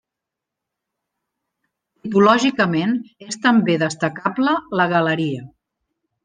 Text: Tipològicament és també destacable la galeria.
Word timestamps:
Tipològicament 2.05 2.97
és 3.27 3.37
també 3.45 3.77
destacable 3.85 4.57
la 4.81 4.89
galeria. 4.95 5.47